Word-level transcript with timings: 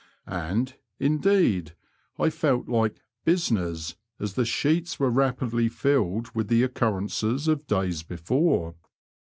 And, 0.25 0.77
indeed, 0.97 1.75
I 2.17 2.31
felt 2.31 2.67
like 2.67 3.03
business," 3.23 3.97
as 4.19 4.33
the 4.33 4.45
sheets 4.45 4.99
were 4.99 5.11
rapidly 5.11 5.69
filled 5.69 6.33
with 6.33 6.47
the 6.47 6.63
occur 6.63 6.93
rences 6.93 7.47
of 7.47 7.67
days 7.67 8.01
before. 8.01 8.73